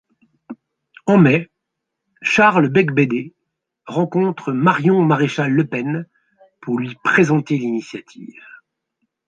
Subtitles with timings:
[1.05, 1.51] En mai,
[2.23, 3.35] Charles Beigbeder
[3.85, 6.07] rencontre Marion Maréchal-Le Pen
[6.59, 8.41] pour lui présenter l'initiative.